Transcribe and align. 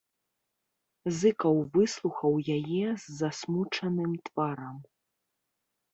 Зыкаў 1.17 1.55
выслухаў 1.75 2.33
яе 2.57 2.85
з 3.03 3.19
засмучаным 3.21 4.11
тварам. 4.31 4.75